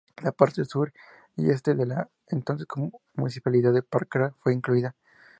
La 0.23 0.31
parte 0.31 0.65
sur 0.65 0.91
y 1.37 1.51
este 1.51 1.75
de 1.75 1.85
la 1.85 2.09
entonces 2.29 2.65
municipalidad 3.13 3.71
de 3.71 3.83
Pakrac 3.83 4.33
fue 4.39 4.51
incluida. 4.51 4.95